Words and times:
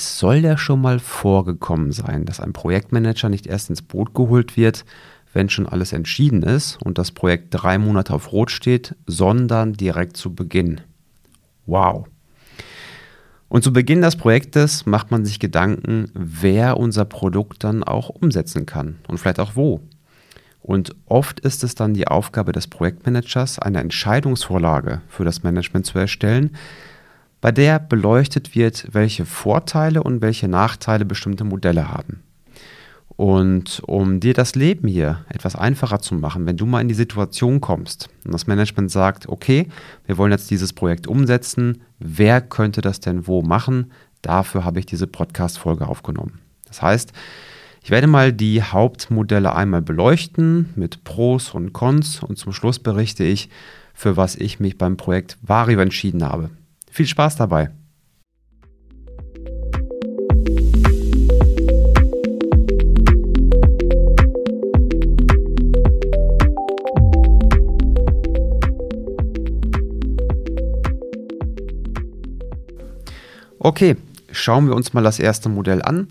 Es 0.00 0.18
soll 0.18 0.36
ja 0.36 0.56
schon 0.56 0.80
mal 0.80 0.98
vorgekommen 0.98 1.92
sein, 1.92 2.24
dass 2.24 2.40
ein 2.40 2.54
Projektmanager 2.54 3.28
nicht 3.28 3.46
erst 3.46 3.68
ins 3.68 3.82
Boot 3.82 4.14
geholt 4.14 4.56
wird, 4.56 4.86
wenn 5.34 5.50
schon 5.50 5.66
alles 5.66 5.92
entschieden 5.92 6.42
ist 6.42 6.78
und 6.82 6.96
das 6.96 7.10
Projekt 7.10 7.48
drei 7.50 7.76
Monate 7.76 8.14
auf 8.14 8.32
Rot 8.32 8.50
steht, 8.50 8.96
sondern 9.06 9.74
direkt 9.74 10.16
zu 10.16 10.34
Beginn. 10.34 10.80
Wow. 11.66 12.06
Und 13.50 13.62
zu 13.62 13.74
Beginn 13.74 14.00
des 14.00 14.16
Projektes 14.16 14.86
macht 14.86 15.10
man 15.10 15.26
sich 15.26 15.38
Gedanken, 15.38 16.10
wer 16.14 16.78
unser 16.78 17.04
Produkt 17.04 17.62
dann 17.62 17.84
auch 17.84 18.08
umsetzen 18.08 18.64
kann 18.64 19.00
und 19.06 19.18
vielleicht 19.18 19.38
auch 19.38 19.54
wo. 19.54 19.82
Und 20.62 20.96
oft 21.04 21.40
ist 21.40 21.62
es 21.62 21.74
dann 21.74 21.92
die 21.92 22.08
Aufgabe 22.08 22.52
des 22.52 22.68
Projektmanagers, 22.68 23.58
eine 23.58 23.80
Entscheidungsvorlage 23.80 25.02
für 25.08 25.26
das 25.26 25.42
Management 25.42 25.84
zu 25.84 25.98
erstellen, 25.98 26.56
bei 27.40 27.52
der 27.52 27.78
beleuchtet 27.78 28.54
wird, 28.54 28.88
welche 28.92 29.24
Vorteile 29.24 30.02
und 30.02 30.20
welche 30.20 30.48
Nachteile 30.48 31.04
bestimmte 31.04 31.44
Modelle 31.44 31.88
haben. 31.88 32.22
Und 33.16 33.82
um 33.86 34.18
dir 34.18 34.32
das 34.32 34.54
Leben 34.54 34.88
hier 34.88 35.26
etwas 35.28 35.54
einfacher 35.54 36.00
zu 36.00 36.14
machen, 36.14 36.46
wenn 36.46 36.56
du 36.56 36.64
mal 36.64 36.80
in 36.80 36.88
die 36.88 36.94
Situation 36.94 37.60
kommst 37.60 38.08
und 38.24 38.32
das 38.32 38.46
Management 38.46 38.90
sagt, 38.90 39.28
okay, 39.28 39.68
wir 40.06 40.16
wollen 40.16 40.32
jetzt 40.32 40.50
dieses 40.50 40.72
Projekt 40.72 41.06
umsetzen, 41.06 41.82
wer 41.98 42.40
könnte 42.40 42.80
das 42.80 43.00
denn 43.00 43.26
wo 43.26 43.42
machen? 43.42 43.92
Dafür 44.22 44.64
habe 44.64 44.78
ich 44.78 44.86
diese 44.86 45.06
Podcast-Folge 45.06 45.86
aufgenommen. 45.86 46.38
Das 46.66 46.80
heißt, 46.80 47.12
ich 47.82 47.90
werde 47.90 48.06
mal 48.06 48.32
die 48.32 48.62
Hauptmodelle 48.62 49.54
einmal 49.54 49.82
beleuchten 49.82 50.70
mit 50.76 51.04
Pros 51.04 51.50
und 51.50 51.72
Cons 51.72 52.22
und 52.22 52.38
zum 52.38 52.52
Schluss 52.52 52.78
berichte 52.78 53.24
ich, 53.24 53.50
für 53.92 54.16
was 54.16 54.36
ich 54.36 54.60
mich 54.60 54.78
beim 54.78 54.96
Projekt 54.96 55.36
Vario 55.42 55.80
entschieden 55.80 56.24
habe. 56.24 56.50
Viel 56.90 57.06
Spaß 57.06 57.36
dabei! 57.36 57.70
Okay, 73.62 73.96
schauen 74.32 74.66
wir 74.66 74.74
uns 74.74 74.94
mal 74.94 75.02
das 75.02 75.18
erste 75.18 75.48
Modell 75.48 75.82
an. 75.82 76.08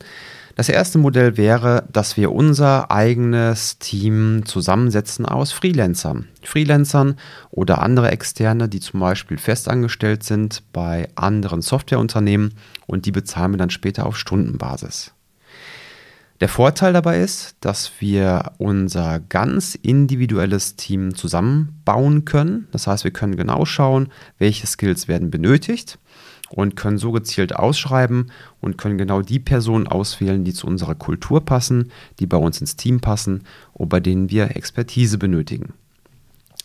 Das 0.59 0.67
erste 0.67 0.97
Modell 0.97 1.37
wäre, 1.37 1.85
dass 1.89 2.17
wir 2.17 2.33
unser 2.33 2.91
eigenes 2.91 3.79
Team 3.79 4.41
zusammensetzen 4.43 5.25
aus 5.25 5.53
Freelancern. 5.53 6.27
Freelancern 6.43 7.15
oder 7.49 7.81
andere 7.81 8.11
Externe, 8.11 8.67
die 8.67 8.81
zum 8.81 8.99
Beispiel 8.99 9.37
festangestellt 9.37 10.23
sind 10.23 10.63
bei 10.73 11.07
anderen 11.15 11.61
Softwareunternehmen 11.61 12.55
und 12.87 13.05
die 13.05 13.13
bezahlen 13.13 13.53
wir 13.53 13.57
dann 13.57 13.69
später 13.69 14.05
auf 14.05 14.17
Stundenbasis. 14.17 15.13
Der 16.41 16.49
Vorteil 16.49 16.91
dabei 16.91 17.21
ist, 17.21 17.55
dass 17.61 17.93
wir 17.99 18.51
unser 18.57 19.21
ganz 19.21 19.75
individuelles 19.75 20.75
Team 20.75 21.15
zusammenbauen 21.15 22.25
können. 22.25 22.67
Das 22.73 22.85
heißt, 22.85 23.05
wir 23.05 23.11
können 23.11 23.37
genau 23.37 23.63
schauen, 23.63 24.09
welche 24.39 24.67
Skills 24.67 25.07
werden 25.07 25.31
benötigt 25.31 25.99
und 26.49 26.75
können 26.75 26.97
so 26.97 27.11
gezielt 27.11 27.55
ausschreiben 27.55 28.31
und 28.61 28.77
können 28.77 28.97
genau 28.97 29.21
die 29.21 29.39
Personen 29.39 29.87
auswählen, 29.87 30.43
die 30.43 30.53
zu 30.53 30.67
unserer 30.67 30.95
Kultur 30.95 31.45
passen, 31.45 31.91
die 32.19 32.25
bei 32.25 32.37
uns 32.37 32.59
ins 32.59 32.75
Team 32.75 32.99
passen 32.99 33.43
und 33.73 33.89
bei 33.89 33.99
denen 33.99 34.29
wir 34.29 34.55
Expertise 34.55 35.17
benötigen. 35.17 35.73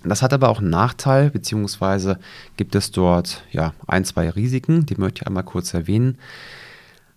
Das 0.05 0.20
hat 0.20 0.32
aber 0.32 0.50
auch 0.50 0.58
einen 0.58 0.70
Nachteil, 0.70 1.30
beziehungsweise 1.30 2.18
gibt 2.56 2.74
es 2.74 2.90
dort 2.90 3.42
ja, 3.52 3.72
ein, 3.86 4.05
zwei 4.05 4.28
Risiken, 4.28 4.84
die 4.84 4.96
möchte 4.96 5.22
ich 5.22 5.27
einmal 5.27 5.44
kurz 5.44 5.72
erwähnen. 5.72 6.18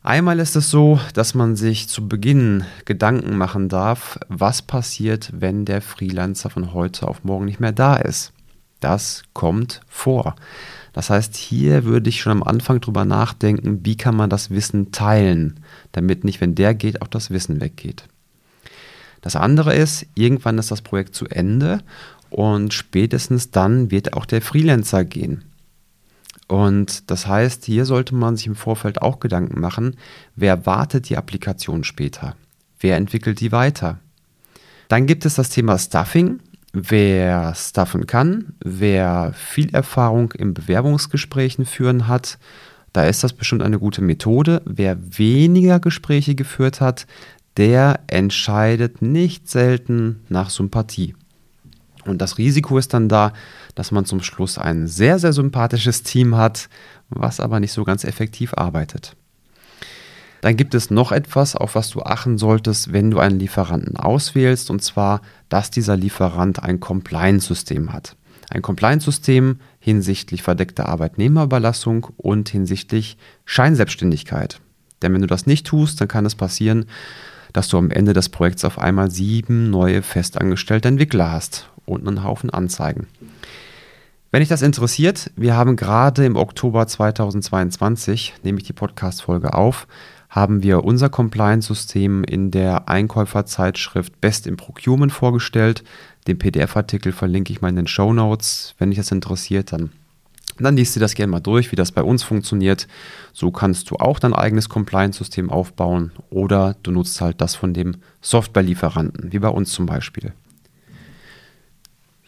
Einmal 0.03 0.39
ist 0.39 0.55
es 0.55 0.69
so, 0.69 1.01
dass 1.13 1.33
man 1.33 1.57
sich 1.57 1.89
zu 1.89 2.07
Beginn 2.07 2.63
Gedanken 2.85 3.37
machen 3.37 3.67
darf, 3.67 4.17
was 4.29 4.61
passiert, 4.61 5.31
wenn 5.33 5.65
der 5.65 5.81
Freelancer 5.81 6.49
von 6.49 6.73
heute 6.73 7.09
auf 7.09 7.25
morgen 7.25 7.43
nicht 7.43 7.59
mehr 7.59 7.73
da 7.73 7.97
ist. 7.97 8.31
Das 8.79 9.23
kommt 9.33 9.81
vor. 9.89 10.35
Das 10.97 11.11
heißt, 11.11 11.35
hier 11.35 11.83
würde 11.83 12.09
ich 12.09 12.21
schon 12.21 12.31
am 12.31 12.41
Anfang 12.41 12.81
drüber 12.81 13.05
nachdenken, 13.05 13.81
wie 13.85 13.95
kann 13.97 14.15
man 14.15 14.31
das 14.31 14.49
Wissen 14.49 14.91
teilen, 14.91 15.59
damit 15.91 16.23
nicht, 16.23 16.41
wenn 16.41 16.55
der 16.55 16.73
geht, 16.73 17.03
auch 17.03 17.07
das 17.07 17.29
Wissen 17.29 17.61
weggeht. 17.61 18.05
Das 19.21 19.35
andere 19.35 19.75
ist, 19.75 20.07
irgendwann 20.15 20.57
ist 20.57 20.71
das 20.71 20.81
Projekt 20.81 21.13
zu 21.13 21.27
Ende 21.27 21.83
und 22.31 22.73
spätestens 22.73 23.51
dann 23.51 23.91
wird 23.91 24.13
auch 24.13 24.25
der 24.25 24.41
Freelancer 24.41 25.05
gehen. 25.05 25.43
Und 26.47 27.11
das 27.11 27.27
heißt, 27.27 27.65
hier 27.65 27.85
sollte 27.85 28.15
man 28.15 28.35
sich 28.35 28.47
im 28.47 28.55
Vorfeld 28.55 28.99
auch 28.99 29.19
Gedanken 29.19 29.61
machen, 29.61 29.97
wer 30.35 30.65
wartet 30.65 31.09
die 31.09 31.17
Applikation 31.17 31.83
später? 31.83 32.35
Wer 32.79 32.97
entwickelt 32.97 33.39
die 33.39 33.51
weiter? 33.51 33.99
Dann 34.87 35.05
gibt 35.05 35.25
es 35.25 35.35
das 35.35 35.49
Thema 35.49 35.77
Stuffing. 35.77 36.39
Wer 36.79 37.55
stuffen 37.55 38.05
kann, 38.05 38.53
wer 38.63 39.33
viel 39.33 39.73
Erfahrung 39.73 40.31
in 40.33 40.53
Bewerbungsgesprächen 40.53 41.65
führen 41.65 42.07
hat, 42.07 42.37
da 42.93 43.05
ist 43.05 43.23
das 43.23 43.33
bestimmt 43.33 43.63
eine 43.63 43.79
gute 43.79 44.03
Methode. 44.03 44.61
Wer 44.63 45.17
weniger 45.17 45.79
Gespräche 45.79 46.35
geführt 46.35 46.79
hat, 46.79 47.07
der 47.57 48.01
entscheidet 48.05 49.01
nicht 49.01 49.49
selten 49.49 50.19
nach 50.29 50.51
Sympathie. 50.51 51.15
Und 52.05 52.21
das 52.21 52.37
Risiko 52.37 52.77
ist 52.77 52.93
dann 52.93 53.09
da, 53.09 53.33
dass 53.73 53.91
man 53.91 54.05
zum 54.05 54.21
Schluss 54.21 54.59
ein 54.59 54.85
sehr, 54.85 55.17
sehr 55.17 55.33
sympathisches 55.33 56.03
Team 56.03 56.37
hat, 56.37 56.69
was 57.09 57.39
aber 57.39 57.59
nicht 57.59 57.73
so 57.73 57.85
ganz 57.85 58.03
effektiv 58.03 58.53
arbeitet. 58.53 59.16
Dann 60.41 60.55
gibt 60.55 60.75
es 60.75 60.91
noch 60.91 61.11
etwas, 61.11 61.55
auf 61.55 61.75
was 61.75 61.89
du 61.89 62.01
achten 62.01 62.37
solltest, 62.37 62.93
wenn 62.93 63.11
du 63.11 63.19
einen 63.19 63.39
Lieferanten 63.39 63.97
auswählst, 63.97 64.69
und 64.69 64.83
zwar, 64.83 65.21
dass 65.49 65.71
dieser 65.71 65.97
Lieferant 65.97 66.61
ein 66.61 66.79
Compliance-System 66.79 67.93
hat. 67.93 68.15
Ein 68.49 68.61
Compliance-System 68.61 69.59
hinsichtlich 69.79 70.43
verdeckter 70.43 70.87
Arbeitnehmerüberlassung 70.87 72.07
und 72.17 72.49
hinsichtlich 72.49 73.17
Scheinselbstständigkeit. 73.45 74.61
Denn 75.01 75.13
wenn 75.13 75.21
du 75.21 75.27
das 75.27 75.45
nicht 75.45 75.67
tust, 75.67 75.99
dann 75.99 76.07
kann 76.07 76.25
es 76.25 76.35
passieren, 76.35 76.85
dass 77.53 77.67
du 77.67 77.77
am 77.77 77.91
Ende 77.91 78.13
des 78.13 78.29
Projekts 78.29 78.65
auf 78.65 78.79
einmal 78.79 79.11
sieben 79.11 79.69
neue 79.69 80.01
festangestellte 80.01 80.87
Entwickler 80.87 81.31
hast 81.31 81.69
und 81.85 82.07
einen 82.07 82.23
Haufen 82.23 82.49
Anzeigen. 82.49 83.07
Wenn 84.29 84.41
dich 84.41 84.49
das 84.49 84.61
interessiert, 84.61 85.31
wir 85.37 85.55
haben 85.55 85.77
gerade 85.77 86.25
im 86.25 86.35
Oktober 86.35 86.85
2022, 86.85 88.33
nehme 88.43 88.57
ich 88.57 88.65
die 88.65 88.73
Podcast-Folge 88.73 89.53
auf, 89.53 89.87
haben 90.27 90.63
wir 90.63 90.83
unser 90.83 91.07
Compliance-System 91.07 92.25
in 92.25 92.51
der 92.51 92.89
Einkäuferzeitschrift 92.89 94.19
Best 94.19 94.45
in 94.45 94.57
Procurement 94.57 95.13
vorgestellt. 95.13 95.85
Den 96.27 96.37
PDF-Artikel 96.37 97.13
verlinke 97.13 97.53
ich 97.53 97.61
mal 97.61 97.69
in 97.69 97.77
den 97.77 97.87
Show 97.87 98.11
Notes. 98.11 98.75
Wenn 98.77 98.89
dich 98.89 98.97
das 98.97 99.13
interessiert, 99.13 99.71
dann, 99.71 99.91
dann 100.59 100.75
liest 100.75 100.97
du 100.97 100.99
das 100.99 101.15
gerne 101.15 101.31
mal 101.31 101.39
durch, 101.39 101.71
wie 101.71 101.77
das 101.77 101.93
bei 101.93 102.03
uns 102.03 102.21
funktioniert. 102.23 102.89
So 103.31 103.51
kannst 103.51 103.89
du 103.91 103.95
auch 103.95 104.19
dein 104.19 104.33
eigenes 104.33 104.67
Compliance-System 104.67 105.49
aufbauen 105.49 106.11
oder 106.29 106.75
du 106.83 106.91
nutzt 106.91 107.21
halt 107.21 107.39
das 107.39 107.55
von 107.55 107.73
dem 107.73 107.95
Software-Lieferanten, 108.19 109.31
wie 109.31 109.39
bei 109.39 109.49
uns 109.49 109.71
zum 109.71 109.85
Beispiel. 109.85 110.33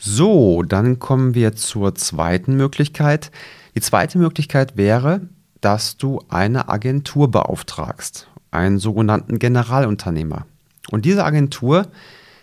So, 0.02 0.64
dann 0.64 0.98
kommen 1.00 1.36
wir 1.36 1.58
zur 1.58 1.94
zweiten 1.94 2.56
Möglichkeit. 2.56 3.32
Die 3.76 3.82
zweite 3.82 4.18
Möglichkeit 4.18 4.78
wäre, 4.78 5.28
dass 5.60 5.98
du 5.98 6.22
eine 6.30 6.70
Agentur 6.70 7.30
beauftragst, 7.30 8.30
einen 8.50 8.80
sogenannten 8.80 9.40
Generalunternehmer. 9.40 10.46
Und 10.90 11.04
diese 11.04 11.26
Agentur, 11.26 11.86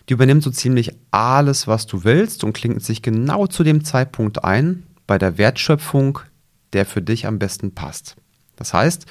die 0.06 0.12
übernimmt 0.12 0.42
so 0.42 0.50
ziemlich 0.50 0.92
alles, 1.12 1.66
was 1.66 1.86
du 1.86 2.04
willst 2.04 2.44
und 2.44 2.52
klingt 2.52 2.84
sich 2.84 3.00
genau 3.00 3.46
zu 3.46 3.64
dem 3.64 3.84
Zeitpunkt 3.84 4.44
ein 4.44 4.82
bei 5.06 5.16
der 5.16 5.38
Wertschöpfung, 5.38 6.18
der 6.74 6.84
für 6.84 7.00
dich 7.00 7.26
am 7.26 7.38
besten 7.38 7.74
passt. 7.74 8.16
Das 8.56 8.74
heißt, 8.74 9.06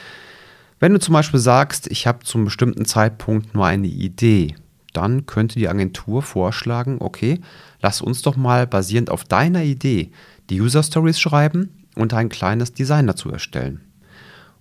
wenn 0.80 0.94
du 0.94 1.00
zum 1.00 1.14
Beispiel 1.14 1.40
sagst, 1.40 1.88
ich 1.88 2.06
habe 2.06 2.20
zum 2.20 2.46
bestimmten 2.46 2.86
Zeitpunkt 2.86 3.56
nur 3.56 3.66
eine 3.66 3.88
Idee, 3.88 4.56
dann 4.96 5.26
könnte 5.26 5.60
die 5.60 5.70
Agentur 5.70 6.22
vorschlagen, 6.22 6.98
okay, 7.00 7.40
lass 7.82 8.02
uns 8.02 8.22
doch 8.22 8.36
mal 8.36 8.68
basierend 8.68 9.10
auf 9.10 9.24
deiner 9.24 9.64
Idee 9.64 10.12
die 10.50 10.62
User 10.62 10.84
Stories 10.84 11.20
schreiben 11.20 11.70
und 11.96 12.14
ein 12.14 12.30
kleines 12.30 12.74
Design 12.74 13.08
dazu 13.08 13.32
erstellen. 13.32 13.82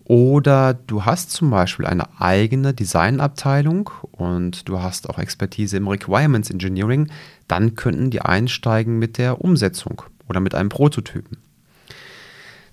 Oder 0.05 0.75
du 0.75 1.05
hast 1.05 1.31
zum 1.31 1.51
Beispiel 1.51 1.87
eine 1.87 2.21
eigene 2.21 2.75
Designabteilung 2.75 3.91
und 4.13 4.69
du 4.69 4.83
hast 4.83 5.09
auch 5.09 5.19
Expertise 5.19 5.79
im 5.79 5.89
Requirements 5.89 6.51
Engineering, 6.51 7.11
dann 7.49 7.75
könnten 7.75 8.11
die 8.11 8.21
einsteigen 8.21 8.99
mit 8.99 9.17
der 9.17 9.41
Umsetzung 9.41 10.03
oder 10.29 10.41
mit 10.41 10.55
einem 10.55 10.69
Prototypen. 10.69 11.39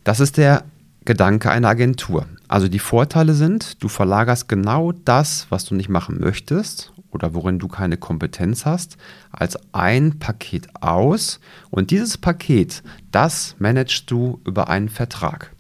Das 0.03 0.19
ist 0.19 0.37
der 0.37 0.65
Gedanke 1.05 1.49
einer 1.49 1.69
Agentur. 1.69 2.25
Also 2.47 2.67
die 2.67 2.79
Vorteile 2.79 3.33
sind, 3.33 3.81
du 3.81 3.87
verlagerst 3.87 4.49
genau 4.49 4.91
das, 4.91 5.47
was 5.49 5.63
du 5.65 5.73
nicht 5.73 5.89
machen 5.89 6.19
möchtest 6.19 6.91
oder 7.11 7.33
worin 7.33 7.59
du 7.59 7.67
keine 7.67 7.97
Kompetenz 7.97 8.65
hast, 8.65 8.97
als 9.31 9.57
ein 9.73 10.19
Paket 10.19 10.67
aus 10.81 11.39
und 11.69 11.91
dieses 11.91 12.17
Paket, 12.17 12.83
das 13.11 13.55
managst 13.59 14.09
du 14.09 14.39
über 14.45 14.69
einen 14.69 14.89
Vertrag. 14.89 15.51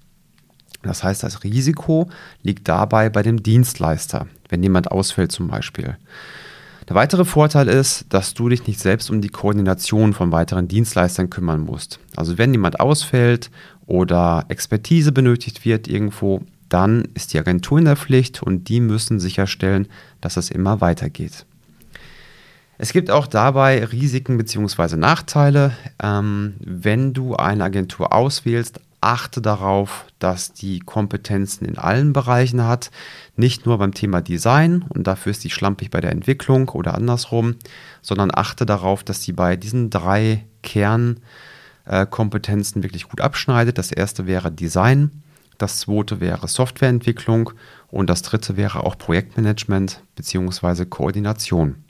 Das 0.83 1.03
heißt, 1.03 1.23
das 1.23 1.43
Risiko 1.43 2.09
liegt 2.41 2.67
dabei 2.67 3.09
bei 3.09 3.21
dem 3.21 3.43
Dienstleister, 3.43 4.27
wenn 4.49 4.63
jemand 4.63 4.89
ausfällt 4.89 5.31
zum 5.31 5.47
Beispiel. 5.47 5.97
Der 6.89 6.95
weitere 6.95 7.23
Vorteil 7.23 7.67
ist, 7.67 8.05
dass 8.09 8.33
du 8.33 8.49
dich 8.49 8.65
nicht 8.67 8.79
selbst 8.79 9.09
um 9.09 9.21
die 9.21 9.29
Koordination 9.29 10.13
von 10.13 10.31
weiteren 10.31 10.67
Dienstleistern 10.67 11.29
kümmern 11.29 11.61
musst. 11.61 11.99
Also 12.15 12.37
wenn 12.37 12.51
jemand 12.51 12.79
ausfällt 12.79 13.51
oder 13.85 14.45
Expertise 14.49 15.11
benötigt 15.11 15.63
wird 15.63 15.87
irgendwo, 15.87 16.41
dann 16.73 17.05
ist 17.13 17.33
die 17.33 17.39
Agentur 17.39 17.79
in 17.79 17.85
der 17.85 17.97
Pflicht 17.97 18.41
und 18.41 18.69
die 18.69 18.79
müssen 18.79 19.19
sicherstellen, 19.19 19.87
dass 20.21 20.37
es 20.37 20.49
immer 20.49 20.81
weitergeht. 20.81 21.45
Es 22.77 22.93
gibt 22.93 23.11
auch 23.11 23.27
dabei 23.27 23.83
Risiken 23.85 24.37
bzw. 24.37 24.95
Nachteile. 24.95 25.73
Ähm, 26.01 26.55
wenn 26.59 27.13
du 27.13 27.35
eine 27.35 27.65
Agentur 27.65 28.13
auswählst, 28.13 28.79
achte 29.01 29.41
darauf, 29.41 30.05
dass 30.19 30.53
die 30.53 30.79
Kompetenzen 30.79 31.65
in 31.65 31.77
allen 31.77 32.13
Bereichen 32.13 32.65
hat, 32.65 32.89
nicht 33.35 33.65
nur 33.65 33.77
beim 33.77 33.93
Thema 33.93 34.21
Design 34.21 34.85
und 34.89 35.07
dafür 35.07 35.31
ist 35.31 35.43
die 35.43 35.49
schlampig 35.49 35.91
bei 35.91 35.99
der 36.01 36.11
Entwicklung 36.11 36.69
oder 36.69 36.95
andersrum, 36.95 37.55
sondern 38.01 38.31
achte 38.33 38.65
darauf, 38.65 39.03
dass 39.03 39.23
sie 39.23 39.33
bei 39.33 39.57
diesen 39.57 39.89
drei 39.89 40.45
Kernkompetenzen 40.63 42.83
wirklich 42.83 43.09
gut 43.09 43.19
abschneidet. 43.21 43.77
Das 43.77 43.91
erste 43.91 44.25
wäre 44.27 44.51
Design, 44.51 45.23
das 45.61 45.79
zweite 45.79 46.19
wäre 46.19 46.47
Softwareentwicklung 46.47 47.51
und 47.87 48.09
das 48.09 48.21
dritte 48.21 48.57
wäre 48.57 48.83
auch 48.83 48.97
Projektmanagement 48.97 50.01
bzw. 50.15 50.85
Koordination. 50.85 51.83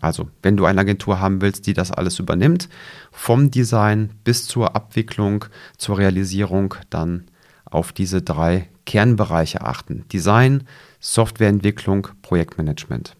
Also, 0.00 0.28
wenn 0.42 0.56
du 0.56 0.64
eine 0.64 0.80
Agentur 0.80 1.20
haben 1.20 1.42
willst, 1.42 1.66
die 1.66 1.74
das 1.74 1.90
alles 1.90 2.18
übernimmt, 2.18 2.68
vom 3.10 3.50
Design 3.50 4.10
bis 4.24 4.46
zur 4.46 4.74
Abwicklung, 4.74 5.44
zur 5.76 5.98
Realisierung, 5.98 6.74
dann 6.88 7.24
auf 7.64 7.92
diese 7.92 8.22
drei 8.22 8.68
Kernbereiche 8.86 9.60
achten. 9.60 10.04
Design, 10.12 10.64
Softwareentwicklung, 11.00 12.08
Projektmanagement. 12.22 13.16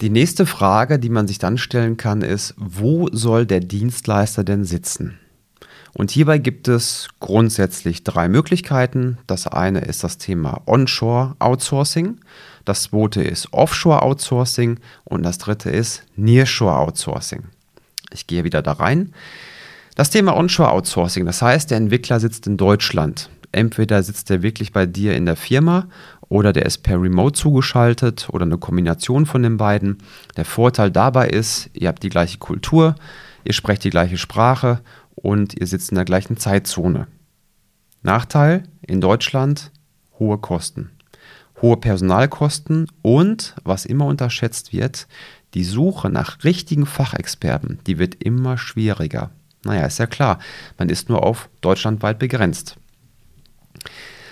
Die 0.00 0.10
nächste 0.10 0.46
Frage, 0.46 0.98
die 0.98 1.08
man 1.08 1.26
sich 1.26 1.38
dann 1.38 1.58
stellen 1.58 1.96
kann, 1.96 2.22
ist, 2.22 2.54
wo 2.56 3.08
soll 3.12 3.46
der 3.46 3.60
Dienstleister 3.60 4.44
denn 4.44 4.64
sitzen? 4.64 5.18
Und 5.96 6.10
hierbei 6.10 6.36
gibt 6.36 6.68
es 6.68 7.08
grundsätzlich 7.20 8.04
drei 8.04 8.28
Möglichkeiten. 8.28 9.16
Das 9.26 9.46
eine 9.46 9.80
ist 9.80 10.04
das 10.04 10.18
Thema 10.18 10.60
Onshore 10.66 11.36
Outsourcing, 11.38 12.18
das 12.66 12.82
zweite 12.82 13.22
ist 13.22 13.50
Offshore 13.52 14.02
Outsourcing 14.02 14.78
und 15.04 15.22
das 15.22 15.38
dritte 15.38 15.70
ist 15.70 16.02
Nearshore 16.16 16.76
Outsourcing. 16.76 17.44
Ich 18.12 18.26
gehe 18.26 18.44
wieder 18.44 18.60
da 18.60 18.72
rein. 18.72 19.14
Das 19.94 20.10
Thema 20.10 20.36
Onshore 20.36 20.70
Outsourcing, 20.70 21.24
das 21.24 21.40
heißt, 21.40 21.70
der 21.70 21.78
Entwickler 21.78 22.20
sitzt 22.20 22.46
in 22.46 22.58
Deutschland. 22.58 23.30
Entweder 23.52 24.02
sitzt 24.02 24.30
er 24.30 24.42
wirklich 24.42 24.72
bei 24.72 24.84
dir 24.84 25.16
in 25.16 25.24
der 25.24 25.36
Firma 25.36 25.86
oder 26.28 26.52
der 26.52 26.66
ist 26.66 26.82
per 26.82 27.00
Remote 27.00 27.38
zugeschaltet 27.38 28.28
oder 28.30 28.44
eine 28.44 28.58
Kombination 28.58 29.24
von 29.24 29.42
den 29.42 29.56
beiden. 29.56 29.96
Der 30.36 30.44
Vorteil 30.44 30.90
dabei 30.90 31.28
ist, 31.28 31.70
ihr 31.72 31.88
habt 31.88 32.02
die 32.02 32.10
gleiche 32.10 32.36
Kultur, 32.36 32.96
ihr 33.44 33.54
sprecht 33.54 33.82
die 33.84 33.90
gleiche 33.90 34.18
Sprache 34.18 34.80
und 35.16 35.58
ihr 35.58 35.66
sitzt 35.66 35.90
in 35.90 35.96
der 35.96 36.04
gleichen 36.04 36.36
Zeitzone. 36.36 37.08
Nachteil 38.02 38.62
in 38.82 39.00
Deutschland 39.00 39.72
hohe 40.18 40.38
Kosten. 40.38 40.92
Hohe 41.60 41.78
Personalkosten 41.78 42.86
und, 43.02 43.56
was 43.64 43.86
immer 43.86 44.06
unterschätzt 44.06 44.72
wird, 44.72 45.08
die 45.54 45.64
Suche 45.64 46.10
nach 46.10 46.44
richtigen 46.44 46.86
Fachexperten, 46.86 47.80
die 47.86 47.98
wird 47.98 48.22
immer 48.22 48.58
schwieriger. 48.58 49.30
Naja, 49.64 49.86
ist 49.86 49.98
ja 49.98 50.06
klar, 50.06 50.38
man 50.78 50.90
ist 50.90 51.08
nur 51.08 51.24
auf 51.24 51.48
deutschlandweit 51.62 52.18
begrenzt. 52.18 52.76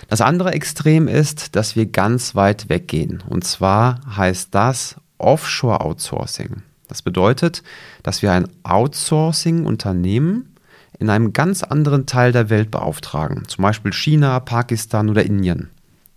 Das 0.07 0.21
andere 0.21 0.53
Extrem 0.53 1.07
ist, 1.07 1.55
dass 1.55 1.75
wir 1.75 1.87
ganz 1.87 2.35
weit 2.35 2.69
weggehen. 2.69 3.23
Und 3.27 3.43
zwar 3.43 3.99
heißt 4.15 4.53
das 4.53 4.95
Offshore 5.17 5.81
Outsourcing. 5.81 6.61
Das 6.87 7.01
bedeutet, 7.01 7.63
dass 8.03 8.21
wir 8.21 8.31
ein 8.31 8.47
Outsourcing-Unternehmen 8.63 10.54
in 10.99 11.09
einem 11.09 11.33
ganz 11.33 11.63
anderen 11.63 12.05
Teil 12.05 12.31
der 12.31 12.49
Welt 12.49 12.71
beauftragen, 12.71 13.47
zum 13.47 13.61
Beispiel 13.61 13.93
China, 13.93 14.39
Pakistan 14.39 15.09
oder 15.09 15.23
Indien. 15.23 15.69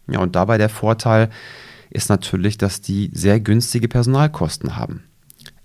Ja, 0.08 0.20
und 0.20 0.36
dabei 0.36 0.58
der 0.58 0.69
Vorteil 0.69 1.30
ist 1.90 2.08
natürlich, 2.08 2.58
dass 2.58 2.80
die 2.80 3.10
sehr 3.12 3.40
günstige 3.40 3.88
Personalkosten 3.88 4.76
haben. 4.76 5.04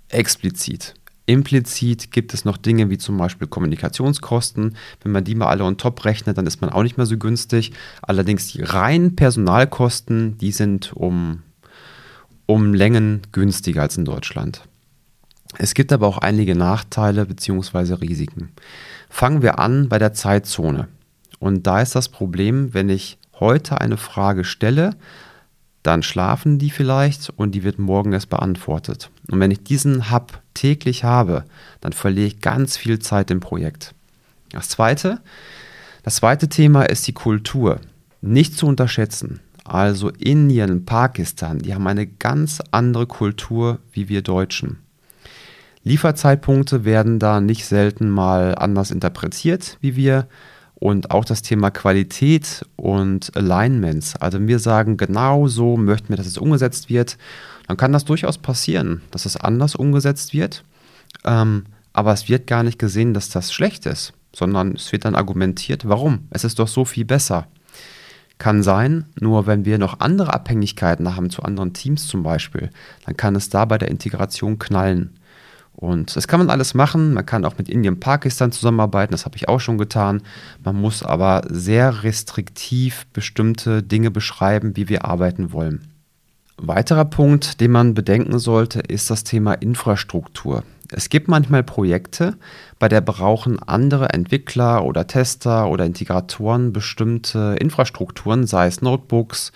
Explizit. 0.09 0.93
Implizit 1.25 2.11
gibt 2.11 2.33
es 2.33 2.43
noch 2.43 2.57
Dinge 2.57 2.89
wie 2.89 2.97
zum 2.97 3.17
Beispiel 3.17 3.47
Kommunikationskosten. 3.47 4.75
Wenn 5.01 5.11
man 5.11 5.23
die 5.23 5.35
mal 5.35 5.47
alle 5.47 5.63
on 5.63 5.77
top 5.77 6.03
rechnet, 6.03 6.37
dann 6.37 6.45
ist 6.45 6.59
man 6.59 6.69
auch 6.69 6.83
nicht 6.83 6.97
mehr 6.97 7.05
so 7.05 7.17
günstig. 7.17 7.71
Allerdings 8.01 8.47
die 8.47 8.61
reinen 8.61 9.15
Personalkosten, 9.15 10.37
die 10.37 10.51
sind 10.51 10.91
um, 10.93 11.41
um 12.45 12.73
Längen 12.73 13.21
günstiger 13.31 13.83
als 13.83 13.97
in 13.97 14.03
Deutschland. 14.03 14.63
Es 15.57 15.73
gibt 15.73 15.91
aber 15.91 16.07
auch 16.07 16.17
einige 16.17 16.55
Nachteile 16.55 17.25
bzw. 17.25 17.93
Risiken. 17.95 18.51
Fangen 19.09 19.41
wir 19.41 19.59
an 19.59 19.89
bei 19.89 19.99
der 19.99 20.13
Zeitzone. 20.13 20.87
Und 21.39 21.67
da 21.67 21.81
ist 21.81 21.95
das 21.95 22.09
Problem, 22.09 22.73
wenn 22.73 22.89
ich 22.89 23.17
heute 23.39 23.81
eine 23.81 23.97
Frage 23.97 24.43
stelle, 24.43 24.95
dann 25.83 26.01
schlafen 26.01 26.59
die 26.59 26.69
vielleicht 26.69 27.29
und 27.35 27.51
die 27.51 27.63
wird 27.63 27.77
morgen 27.77 28.13
erst 28.13 28.29
beantwortet. 28.29 29.09
Und 29.29 29.39
wenn 29.39 29.51
ich 29.51 29.63
diesen 29.63 30.11
Hub 30.11 30.41
täglich 30.53 31.03
habe, 31.03 31.43
dann 31.81 31.91
verliere 31.91 32.27
ich 32.27 32.39
ganz 32.39 32.77
viel 32.77 32.99
Zeit 32.99 33.29
im 33.29 33.41
Projekt. 33.41 33.93
Das 34.51 34.69
zweite, 34.69 35.19
das 36.03 36.15
zweite 36.15 36.47
Thema 36.47 36.83
ist 36.83 37.05
die 37.07 37.13
Kultur. 37.13 37.81
Nicht 38.21 38.57
zu 38.57 38.65
unterschätzen. 38.67 39.41
Also 39.65 40.09
Indien, 40.09 40.85
Pakistan, 40.85 41.59
die 41.59 41.73
haben 41.73 41.87
eine 41.87 42.07
ganz 42.07 42.59
andere 42.71 43.07
Kultur 43.07 43.79
wie 43.91 44.09
wir 44.09 44.21
Deutschen. 44.21 44.82
Lieferzeitpunkte 45.83 46.85
werden 46.85 47.19
da 47.19 47.41
nicht 47.41 47.65
selten 47.65 48.09
mal 48.09 48.55
anders 48.55 48.91
interpretiert 48.91 49.77
wie 49.81 49.95
wir. 49.95 50.27
Und 50.75 51.11
auch 51.11 51.23
das 51.23 51.41
Thema 51.41 51.71
Qualität 51.71 52.65
und 52.75 53.31
Alignments. 53.37 54.17
Also 54.17 54.45
wir 54.45 54.59
sagen, 54.59 54.97
genau 54.97 55.47
so 55.47 55.77
möchten 55.77 56.09
wir, 56.09 56.17
dass 56.17 56.25
es 56.27 56.37
umgesetzt 56.37 56.89
wird. 56.89 57.17
Dann 57.67 57.77
kann 57.77 57.93
das 57.93 58.03
durchaus 58.03 58.37
passieren, 58.37 59.01
dass 59.11 59.25
es 59.25 59.37
anders 59.37 59.75
umgesetzt 59.75 60.33
wird. 60.33 60.65
Ähm, 61.23 61.65
aber 61.93 62.11
es 62.11 62.27
wird 62.27 62.47
gar 62.47 62.63
nicht 62.63 62.79
gesehen, 62.79 63.13
dass 63.13 63.29
das 63.29 63.53
schlecht 63.53 63.85
ist, 63.85 64.13
sondern 64.35 64.73
es 64.73 64.91
wird 64.91 65.05
dann 65.05 65.15
argumentiert, 65.15 65.87
warum? 65.87 66.27
Es 66.31 66.43
ist 66.43 66.59
doch 66.59 66.67
so 66.67 66.83
viel 66.83 67.05
besser. 67.05 67.47
Kann 68.39 68.63
sein, 68.63 69.05
nur 69.19 69.47
wenn 69.47 69.63
wir 69.63 69.77
noch 69.77 69.99
andere 69.99 70.33
Abhängigkeiten 70.33 71.15
haben 71.15 71.29
zu 71.29 71.43
anderen 71.43 71.71
Teams 71.71 72.07
zum 72.07 72.23
Beispiel, 72.23 72.71
dann 73.05 73.15
kann 73.15 73.35
es 73.35 73.47
da 73.49 73.63
bei 73.63 73.77
der 73.77 73.89
Integration 73.89 74.59
knallen. 74.59 75.11
Und 75.75 76.15
das 76.15 76.27
kann 76.27 76.39
man 76.39 76.49
alles 76.49 76.73
machen. 76.73 77.13
Man 77.13 77.25
kann 77.25 77.45
auch 77.45 77.57
mit 77.57 77.67
Indien, 77.67 77.99
Pakistan 77.99 78.51
zusammenarbeiten. 78.51 79.11
Das 79.11 79.25
habe 79.25 79.35
ich 79.35 79.49
auch 79.49 79.59
schon 79.59 79.77
getan. 79.77 80.21
Man 80.63 80.79
muss 80.79 81.03
aber 81.03 81.41
sehr 81.49 82.03
restriktiv 82.03 83.05
bestimmte 83.11 83.83
Dinge 83.83 84.11
beschreiben, 84.11 84.75
wie 84.75 84.87
wir 84.87 85.05
arbeiten 85.05 85.51
wollen. 85.51 85.87
Weiterer 86.57 87.05
Punkt, 87.05 87.59
den 87.59 87.71
man 87.71 87.93
bedenken 87.93 88.37
sollte, 88.39 88.79
ist 88.79 89.09
das 89.09 89.23
Thema 89.23 89.53
Infrastruktur. 89.53 90.63
Es 90.91 91.09
gibt 91.09 91.27
manchmal 91.27 91.63
Projekte, 91.63 92.37
bei 92.77 92.87
der 92.87 93.01
brauchen 93.01 93.59
andere 93.59 94.09
Entwickler 94.09 94.85
oder 94.85 95.07
Tester 95.07 95.67
oder 95.67 95.85
Integratoren 95.85 96.71
bestimmte 96.71 97.55
Infrastrukturen, 97.59 98.45
sei 98.45 98.67
es 98.67 98.81
Notebooks, 98.81 99.51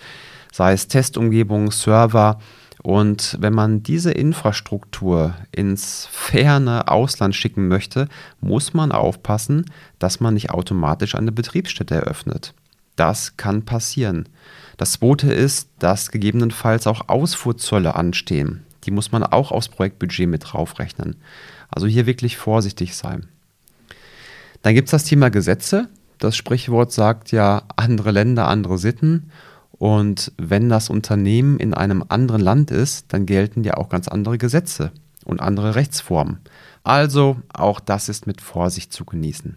sei 0.52 0.72
es 0.72 0.88
Testumgebungen, 0.88 1.70
Server 1.70 2.40
und 2.82 3.36
wenn 3.40 3.52
man 3.52 3.82
diese 3.82 4.12
Infrastruktur 4.12 5.34
ins 5.52 6.08
ferne 6.10 6.88
Ausland 6.88 7.34
schicken 7.34 7.68
möchte, 7.68 8.08
muss 8.40 8.72
man 8.74 8.92
aufpassen, 8.92 9.66
dass 9.98 10.20
man 10.20 10.34
nicht 10.34 10.50
automatisch 10.50 11.14
eine 11.14 11.32
Betriebsstätte 11.32 11.96
eröffnet. 11.96 12.54
Das 12.96 13.36
kann 13.36 13.64
passieren. 13.64 14.28
Das 14.76 14.92
zweite 14.92 15.32
ist, 15.32 15.70
dass 15.78 16.10
gegebenenfalls 16.10 16.86
auch 16.86 17.08
Ausfuhrzölle 17.08 17.94
anstehen. 17.94 18.64
Die 18.84 18.90
muss 18.90 19.12
man 19.12 19.24
auch 19.24 19.50
aufs 19.50 19.68
Projektbudget 19.68 20.28
mit 20.28 20.52
draufrechnen. 20.52 21.16
Also 21.70 21.86
hier 21.86 22.06
wirklich 22.06 22.36
vorsichtig 22.36 22.96
sein. 22.96 23.28
Dann 24.62 24.74
gibt 24.74 24.86
es 24.86 24.92
das 24.92 25.04
Thema 25.04 25.30
Gesetze. 25.30 25.88
Das 26.18 26.36
Sprichwort 26.36 26.92
sagt 26.92 27.32
ja 27.32 27.62
andere 27.76 28.10
Länder, 28.10 28.48
andere 28.48 28.78
Sitten. 28.78 29.30
Und 29.78 30.32
wenn 30.36 30.68
das 30.68 30.90
Unternehmen 30.90 31.58
in 31.58 31.72
einem 31.72 32.04
anderen 32.08 32.40
Land 32.40 32.70
ist, 32.70 33.12
dann 33.12 33.26
gelten 33.26 33.62
ja 33.64 33.74
auch 33.74 33.88
ganz 33.88 34.08
andere 34.08 34.38
Gesetze 34.38 34.90
und 35.24 35.40
andere 35.40 35.76
Rechtsformen. 35.76 36.38
Also 36.82 37.36
auch 37.52 37.80
das 37.80 38.08
ist 38.08 38.26
mit 38.26 38.40
Vorsicht 38.40 38.92
zu 38.92 39.04
genießen. 39.04 39.56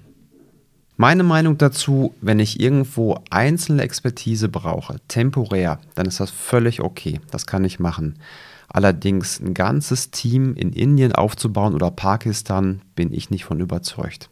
Meine 0.97 1.23
Meinung 1.23 1.57
dazu, 1.57 2.13
wenn 2.21 2.39
ich 2.39 2.59
irgendwo 2.59 3.17
einzelne 3.31 3.81
Expertise 3.81 4.49
brauche, 4.49 4.97
temporär, 5.07 5.79
dann 5.95 6.05
ist 6.05 6.19
das 6.19 6.29
völlig 6.29 6.81
okay. 6.81 7.19
Das 7.31 7.47
kann 7.47 7.63
ich 7.63 7.79
machen. 7.79 8.19
Allerdings 8.67 9.39
ein 9.39 9.55
ganzes 9.55 10.11
Team 10.11 10.53
in 10.55 10.73
Indien 10.73 11.13
aufzubauen 11.13 11.73
oder 11.73 11.89
Pakistan, 11.89 12.81
bin 12.95 13.11
ich 13.13 13.31
nicht 13.31 13.45
von 13.45 13.59
überzeugt. 13.59 14.29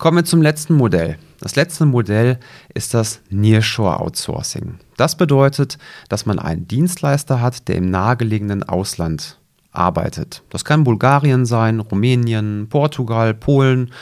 Kommen 0.00 0.16
wir 0.16 0.24
zum 0.24 0.40
letzten 0.40 0.76
Modell. 0.76 1.18
Das 1.40 1.56
letzte 1.56 1.84
Modell 1.84 2.38
ist 2.72 2.94
das 2.94 3.20
Nearshore 3.28 4.00
Outsourcing. 4.00 4.78
Das 4.96 5.14
bedeutet, 5.14 5.76
dass 6.08 6.24
man 6.24 6.38
einen 6.38 6.66
Dienstleister 6.66 7.42
hat, 7.42 7.68
der 7.68 7.76
im 7.76 7.90
nahegelegenen 7.90 8.62
Ausland 8.62 9.38
arbeitet. 9.72 10.42
Das 10.48 10.64
kann 10.64 10.84
Bulgarien 10.84 11.44
sein, 11.44 11.80
Rumänien, 11.80 12.68
Portugal, 12.70 13.34
Polen 13.34 13.92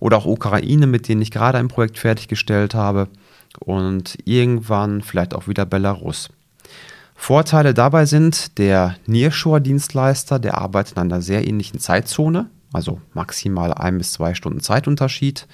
oder 0.00 0.18
auch 0.18 0.26
Ukraine, 0.26 0.86
mit 0.86 1.08
denen 1.08 1.22
ich 1.22 1.30
gerade 1.30 1.56
ein 1.56 1.68
Projekt 1.68 1.96
fertiggestellt 1.96 2.74
habe 2.74 3.08
und 3.58 4.18
irgendwann 4.26 5.00
vielleicht 5.00 5.34
auch 5.34 5.48
wieder 5.48 5.64
Belarus. 5.64 6.28
Vorteile 7.14 7.72
dabei 7.72 8.04
sind, 8.04 8.58
der 8.58 8.96
Nearshore-Dienstleister, 9.06 10.38
der 10.38 10.58
arbeitet 10.58 10.98
in 10.98 11.04
einer 11.04 11.22
sehr 11.22 11.48
ähnlichen 11.48 11.80
Zeitzone, 11.80 12.50
also 12.72 13.00
maximal 13.14 13.72
ein 13.72 13.98
bis 13.98 14.12
zwei 14.12 14.34
Stunden 14.34 14.60
Zeitunterschied. 14.60 15.46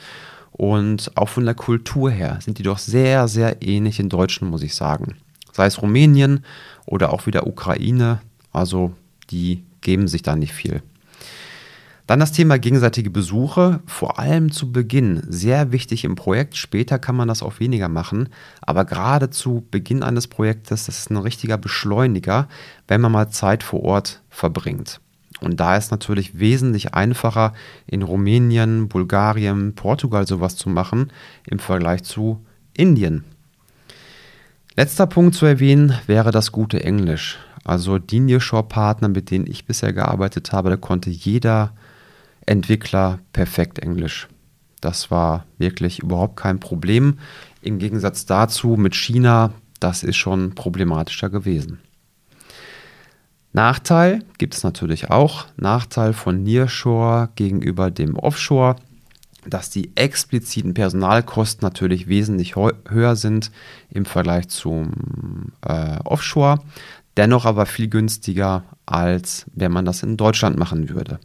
Und 0.53 1.13
auch 1.17 1.29
von 1.29 1.45
der 1.45 1.55
Kultur 1.55 2.11
her 2.11 2.39
sind 2.43 2.59
die 2.59 2.63
doch 2.63 2.79
sehr, 2.79 3.29
sehr 3.29 3.63
ähnlich 3.63 4.01
in 4.01 4.09
Deutschen, 4.09 4.49
muss 4.49 4.63
ich 4.63 4.75
sagen. 4.75 5.17
Sei 5.53 5.67
es 5.67 5.81
Rumänien 5.81 6.45
oder 6.87 7.13
auch 7.13 7.27
wieder 7.27 7.47
Ukraine, 7.47 8.21
also 8.53 8.93
die 9.31 9.65
geben 9.81 10.09
sich 10.09 10.23
da 10.23 10.37
nicht 10.37 10.53
viel. 10.53 10.83
Dann 12.09 12.21
das 12.21 12.33
Thema 12.33 12.59
gegenseitige 12.59 13.11
Besuche, 13.11 13.81
vor 13.85 14.19
allem 14.19 14.51
zu 14.51 14.73
Beginn, 14.73 15.23
sehr 15.29 15.73
wichtig 15.73 16.05
im 16.05 16.15
Projekt. 16.15 16.57
Später 16.57 16.99
kann 16.99 17.15
man 17.15 17.29
das 17.29 17.43
auch 17.43 17.61
weniger 17.61 17.91
machen, 17.91 18.31
aber 18.63 18.87
gerade 18.87 19.29
zu 19.29 19.67
Beginn 19.71 20.03
eines 20.03 20.27
Projektes, 20.27 20.87
das 20.87 21.01
ist 21.01 21.11
ein 21.11 21.19
richtiger 21.19 21.59
Beschleuniger, 21.59 22.49
wenn 22.87 23.03
man 23.03 23.13
mal 23.13 23.29
Zeit 23.29 23.63
vor 23.63 23.83
Ort 23.83 24.23
verbringt. 24.31 25.03
Und 25.41 25.61
da 25.61 25.77
ist 25.77 25.91
natürlich 25.91 26.39
wesentlich 26.39 26.95
einfacher, 26.95 27.53
in 27.87 28.03
Rumänien, 28.03 28.89
Bulgarien, 28.89 29.75
Portugal 29.75 30.27
sowas 30.27 30.57
zu 30.57 30.69
machen 30.69 31.13
im 31.47 31.59
Vergleich 31.59 32.03
zu 32.03 32.45
Indien. 32.75 33.25
Letzter 34.77 35.07
Punkt 35.07 35.35
zu 35.35 35.47
erwähnen 35.47 35.99
wäre 36.07 36.31
das 36.31 36.53
gute 36.53 36.83
Englisch. 36.83 37.39
Also 37.65 37.99
die 37.99 38.21
Nearshore-Partner, 38.21 39.09
mit 39.09 39.31
denen 39.31 39.47
ich 39.47 39.67
bisher 39.67 39.93
gearbeitet 39.93 40.53
habe, 40.53 40.71
da 40.71 40.77
konnte 40.77 41.11
jeder 41.11 41.73
Entwickler 42.47 43.19
perfekt 43.33 43.79
Englisch. 43.79 44.29
Das 44.81 45.11
war 45.11 45.45
wirklich 45.59 45.99
überhaupt 45.99 46.37
kein 46.37 46.61
Problem. 46.61 47.19
Im 47.61 47.79
Gegensatz 47.79 48.27
dazu 48.27 48.77
mit 48.77 48.95
China, 48.95 49.53
das 49.81 50.03
ist 50.03 50.17
schon 50.17 50.55
problematischer 50.55 51.29
gewesen. 51.29 51.81
Nachteil 53.53 54.25
gibt 54.39 54.55
es 54.55 54.63
natürlich 54.63 55.11
auch. 55.11 55.47
Nachteil 55.57 56.13
von 56.13 56.43
Nearshore 56.43 57.31
gegenüber 57.35 57.91
dem 57.91 58.17
Offshore, 58.17 58.77
dass 59.47 59.71
die 59.71 59.97
expliziten 59.97 60.75
Personalkosten 60.75 61.65
natürlich 61.65 62.09
wesentlich 62.09 62.57
höher 62.57 63.17
sind 63.17 63.51
im 63.91 64.05
Vergleich 64.05 64.49
zum 64.49 65.53
äh, 65.67 65.99
Offshore, 66.05 66.61
dennoch 67.17 67.47
aber 67.47 67.67
viel 67.67 67.89
günstiger, 67.89 68.65
als 68.85 69.47
wenn 69.55 69.73
man 69.73 69.85
das 69.85 70.03
in 70.03 70.17
Deutschland 70.17 70.59
machen 70.59 70.89
würde. 70.89 71.19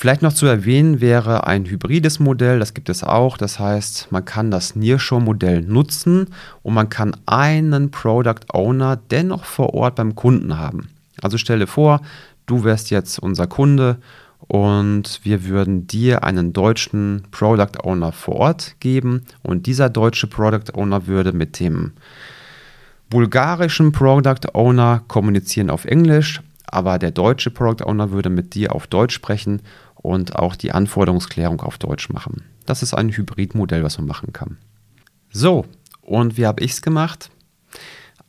Vielleicht 0.00 0.22
noch 0.22 0.32
zu 0.32 0.46
erwähnen 0.46 1.02
wäre 1.02 1.46
ein 1.46 1.66
hybrides 1.66 2.20
Modell, 2.20 2.58
das 2.58 2.72
gibt 2.72 2.88
es 2.88 3.04
auch. 3.04 3.36
Das 3.36 3.58
heißt, 3.58 4.10
man 4.10 4.24
kann 4.24 4.50
das 4.50 4.74
Nearshore-Modell 4.74 5.60
nutzen 5.60 6.28
und 6.62 6.72
man 6.72 6.88
kann 6.88 7.14
einen 7.26 7.90
Product 7.90 8.46
Owner 8.50 8.96
dennoch 8.96 9.44
vor 9.44 9.74
Ort 9.74 9.96
beim 9.96 10.14
Kunden 10.14 10.56
haben. 10.56 10.88
Also 11.20 11.36
stelle 11.36 11.66
vor, 11.66 12.00
du 12.46 12.64
wärst 12.64 12.88
jetzt 12.88 13.18
unser 13.18 13.46
Kunde 13.46 13.98
und 14.38 15.20
wir 15.22 15.44
würden 15.44 15.86
dir 15.86 16.24
einen 16.24 16.54
deutschen 16.54 17.24
Product 17.30 17.84
Owner 17.84 18.12
vor 18.12 18.36
Ort 18.36 18.76
geben 18.80 19.26
und 19.42 19.66
dieser 19.66 19.90
deutsche 19.90 20.28
Product 20.28 20.72
Owner 20.72 21.08
würde 21.08 21.34
mit 21.34 21.60
dem 21.60 21.92
bulgarischen 23.10 23.92
Product 23.92 24.54
Owner 24.54 25.02
kommunizieren 25.08 25.68
auf 25.68 25.84
Englisch, 25.84 26.40
aber 26.64 26.98
der 26.98 27.10
deutsche 27.10 27.50
Product 27.50 27.84
Owner 27.84 28.12
würde 28.12 28.30
mit 28.30 28.54
dir 28.54 28.74
auf 28.74 28.86
Deutsch 28.86 29.14
sprechen 29.14 29.60
und 30.02 30.36
auch 30.36 30.56
die 30.56 30.72
Anforderungsklärung 30.72 31.60
auf 31.60 31.78
Deutsch 31.78 32.08
machen. 32.10 32.44
Das 32.66 32.82
ist 32.82 32.94
ein 32.94 33.10
Hybridmodell, 33.10 33.82
was 33.82 33.98
man 33.98 34.06
machen 34.06 34.32
kann. 34.32 34.56
So, 35.30 35.66
und 36.00 36.36
wie 36.36 36.46
habe 36.46 36.62
ich 36.62 36.72
es 36.72 36.82
gemacht? 36.82 37.30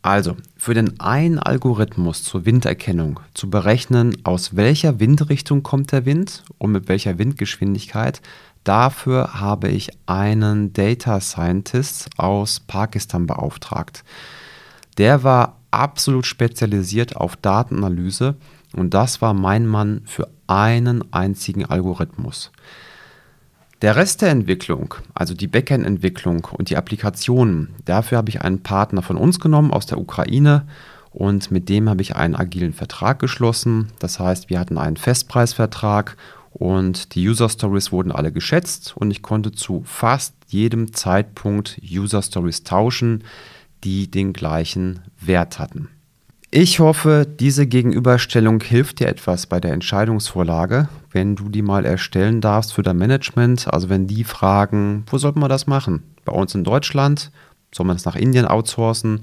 Also, 0.03 0.35
für 0.57 0.73
den 0.73 0.99
einen 0.99 1.37
Algorithmus 1.37 2.23
zur 2.23 2.45
Winderkennung 2.45 3.19
zu 3.35 3.49
berechnen, 3.49 4.17
aus 4.23 4.55
welcher 4.55 4.99
Windrichtung 4.99 5.61
kommt 5.61 5.91
der 5.91 6.05
Wind 6.05 6.43
und 6.57 6.71
mit 6.71 6.87
welcher 6.87 7.19
Windgeschwindigkeit, 7.19 8.21
dafür 8.63 9.39
habe 9.39 9.69
ich 9.69 9.91
einen 10.07 10.73
Data 10.73 11.21
Scientist 11.21 12.09
aus 12.17 12.59
Pakistan 12.61 13.27
beauftragt. 13.27 14.03
Der 14.97 15.23
war 15.23 15.57
absolut 15.69 16.25
spezialisiert 16.25 17.15
auf 17.15 17.35
Datenanalyse 17.35 18.35
und 18.75 18.93
das 18.95 19.21
war 19.21 19.33
mein 19.35 19.67
Mann 19.67 20.01
für 20.05 20.27
einen 20.51 21.13
einzigen 21.13 21.65
Algorithmus. 21.65 22.51
Der 23.81 23.95
Rest 23.95 24.21
der 24.21 24.31
Entwicklung, 24.31 24.93
also 25.15 25.33
die 25.33 25.47
Backend-Entwicklung 25.47 26.45
und 26.51 26.69
die 26.69 26.75
Applikationen, 26.75 27.73
dafür 27.85 28.17
habe 28.17 28.29
ich 28.29 28.41
einen 28.41 28.61
Partner 28.61 29.01
von 29.01 29.15
uns 29.15 29.39
genommen 29.39 29.71
aus 29.71 29.85
der 29.85 29.97
Ukraine 29.97 30.67
und 31.09 31.51
mit 31.51 31.69
dem 31.69 31.89
habe 31.89 32.01
ich 32.01 32.17
einen 32.17 32.35
agilen 32.35 32.73
Vertrag 32.73 33.19
geschlossen. 33.19 33.93
Das 33.99 34.19
heißt, 34.19 34.49
wir 34.49 34.59
hatten 34.59 34.77
einen 34.77 34.97
Festpreisvertrag 34.97 36.17
und 36.51 37.15
die 37.15 37.27
User 37.27 37.47
Stories 37.47 37.93
wurden 37.93 38.11
alle 38.11 38.33
geschätzt 38.33 38.95
und 38.95 39.09
ich 39.09 39.21
konnte 39.21 39.53
zu 39.53 39.83
fast 39.85 40.35
jedem 40.47 40.91
Zeitpunkt 40.91 41.79
User 41.81 42.21
Stories 42.21 42.63
tauschen, 42.63 43.23
die 43.85 44.11
den 44.11 44.33
gleichen 44.33 44.99
Wert 45.19 45.59
hatten. 45.59 45.87
Ich 46.53 46.81
hoffe, 46.81 47.25
diese 47.25 47.65
Gegenüberstellung 47.65 48.59
hilft 48.59 48.99
dir 48.99 49.07
etwas 49.07 49.45
bei 49.45 49.61
der 49.61 49.71
Entscheidungsvorlage, 49.71 50.89
wenn 51.09 51.37
du 51.37 51.47
die 51.47 51.61
mal 51.61 51.85
erstellen 51.85 52.41
darfst 52.41 52.73
für 52.73 52.81
dein 52.81 52.97
Management. 52.97 53.73
Also 53.73 53.87
wenn 53.87 54.05
die 54.05 54.25
fragen, 54.25 55.05
wo 55.09 55.17
sollte 55.17 55.39
man 55.39 55.49
das 55.49 55.65
machen? 55.65 56.03
Bei 56.25 56.33
uns 56.33 56.53
in 56.53 56.65
Deutschland? 56.65 57.31
Soll 57.73 57.85
man 57.85 57.95
es 57.95 58.03
nach 58.03 58.17
Indien 58.17 58.45
outsourcen 58.45 59.21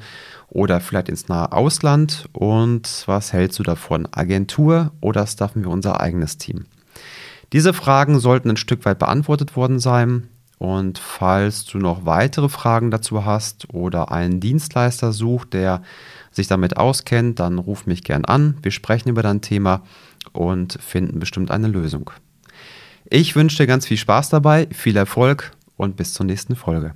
oder 0.49 0.81
vielleicht 0.81 1.11
ins 1.11 1.29
nahe 1.29 1.53
Ausland? 1.53 2.31
Und 2.33 3.03
was 3.05 3.35
hältst 3.35 3.59
du 3.59 3.63
davon? 3.63 4.09
Agentur 4.11 4.93
oder 5.03 5.27
staffen 5.27 5.65
wir 5.65 5.71
unser 5.71 6.01
eigenes 6.01 6.39
Team? 6.39 6.65
Diese 7.53 7.75
Fragen 7.75 8.21
sollten 8.21 8.49
ein 8.49 8.57
Stück 8.57 8.87
weit 8.87 8.99
beantwortet 8.99 9.55
worden 9.55 9.81
sein. 9.81 10.29
Und 10.57 10.99
falls 10.99 11.67
du 11.67 11.77
noch 11.77 12.07
weitere 12.07 12.49
Fragen 12.49 12.91
dazu 12.91 13.27
hast 13.27 13.73
oder 13.73 14.11
einen 14.11 14.41
Dienstleister 14.41 15.13
sucht, 15.13 15.53
der 15.53 15.83
sich 16.31 16.47
damit 16.47 16.77
auskennt, 16.77 17.41
dann 17.41 17.59
ruf 17.59 17.87
mich 17.87 18.05
gern 18.05 18.25
an. 18.25 18.57
Wir 18.63 18.71
sprechen 18.71 19.09
über 19.09 19.23
dein 19.23 19.41
Thema 19.41 19.83
und 20.33 20.79
finden 20.81 21.19
bestimmt 21.19 21.51
eine 21.51 21.69
Lösung. 21.69 22.11
Ich 23.11 23.35
wünsche 23.37 23.57
dir 23.57 23.67
ganz 23.67 23.87
viel 23.87 23.97
Spaß 23.97 24.29
dabei, 24.29 24.69
viel 24.73 24.97
Erfolg 24.97 25.53
und 25.77 25.97
bis 25.97 26.13
zur 26.13 26.27
nächsten 26.27 26.57
Folge. 26.57 26.95